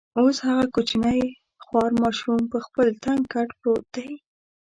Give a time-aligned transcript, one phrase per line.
[0.19, 1.21] اوس هغه کوچنی
[1.65, 4.07] خوار ماشوم پر خپل تنګ کټ پروت دی.